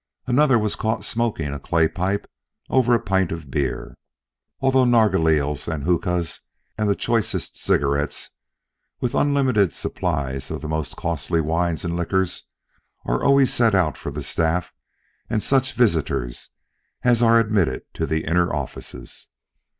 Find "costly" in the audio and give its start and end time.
10.95-11.39